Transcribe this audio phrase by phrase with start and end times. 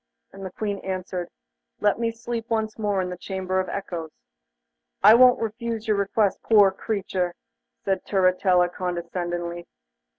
[0.33, 1.29] And the Queen answered:
[1.79, 4.09] 'Let me sleep once more in the Chamber of Echoes.'
[5.03, 7.35] 'I won't refuse your request, poor creature,'
[7.85, 9.67] said Turritella condescendingly.